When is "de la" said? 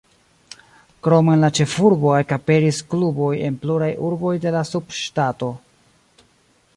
4.47-4.65